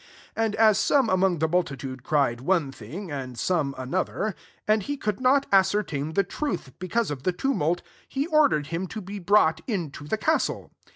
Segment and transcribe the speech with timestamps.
[0.35, 4.33] 34 And as some among the multitude cried one thing, and some another,
[4.67, 8.99] and he could not ascertain the truth, because of the tumult, he ordered him to
[8.99, 10.71] be brought into the castle.